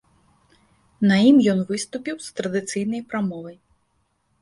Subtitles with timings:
[1.11, 3.57] На ім ён выступіў з традыцыйнай прамовай.